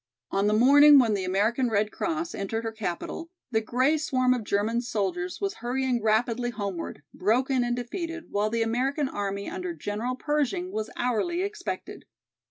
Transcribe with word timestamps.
On 0.31 0.47
the 0.47 0.53
morning 0.53 0.97
when 0.97 1.13
the 1.13 1.25
American 1.25 1.69
Red 1.69 1.91
Cross 1.91 2.33
entered 2.33 2.63
her 2.63 2.71
capital, 2.71 3.29
the 3.51 3.61
grey 3.61 3.99
swarm 3.99 4.33
of 4.33 4.43
German 4.43 4.81
soldiers 4.81 5.39
was 5.39 5.53
hurrying 5.61 6.01
rapidly 6.01 6.49
homeward, 6.49 7.03
broken 7.13 7.63
and 7.63 7.75
defeated, 7.75 8.31
while 8.31 8.49
the 8.49 8.63
American 8.63 9.07
army 9.07 9.47
under 9.47 9.75
General 9.75 10.15
Pershing 10.15 10.71
was 10.71 10.89
hourly 10.95 11.43
expected. 11.43 12.05